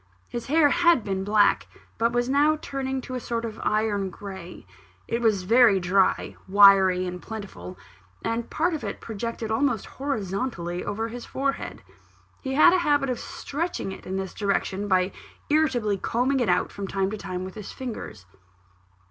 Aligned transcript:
His 0.27 0.47
hair 0.47 0.69
had 0.69 1.03
been 1.03 1.23
black, 1.23 1.67
but 1.99 2.11
was 2.11 2.27
now 2.27 2.57
turning 2.59 3.01
to 3.01 3.13
a 3.13 3.19
sort 3.19 3.45
of 3.45 3.59
iron 3.63 4.09
grey; 4.09 4.65
it 5.07 5.21
was 5.21 5.43
very 5.43 5.79
dry, 5.79 6.35
wiry, 6.47 7.05
and 7.05 7.21
plentiful, 7.21 7.77
and 8.23 8.49
part 8.49 8.73
of 8.73 8.83
it 8.83 8.99
projected 8.99 9.51
almost 9.51 9.85
horizontally 9.85 10.83
over 10.83 11.09
his 11.09 11.27
forehead. 11.27 11.83
He 12.41 12.55
had 12.55 12.73
a 12.73 12.79
habit 12.79 13.11
of 13.11 13.19
stretching 13.19 13.91
it 13.91 14.07
in 14.07 14.17
this 14.17 14.33
direction, 14.33 14.87
by 14.87 15.11
irritably 15.51 15.97
combing 15.99 16.39
it 16.39 16.49
out, 16.49 16.71
from 16.71 16.87
time 16.87 17.11
to 17.11 17.17
time, 17.19 17.45
with 17.45 17.53
his 17.53 17.71
fingers. 17.71 18.25